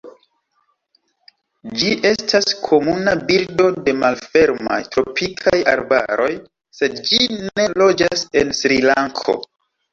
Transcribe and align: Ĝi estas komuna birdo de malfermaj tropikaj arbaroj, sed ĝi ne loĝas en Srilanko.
Ĝi 1.81 1.91
estas 2.11 2.47
komuna 2.69 3.13
birdo 3.29 3.69
de 3.89 3.95
malfermaj 4.05 4.79
tropikaj 4.97 5.61
arbaroj, 5.77 6.33
sed 6.81 7.01
ĝi 7.13 7.23
ne 7.47 7.71
loĝas 7.85 8.29
en 8.45 8.55
Srilanko. 8.65 9.41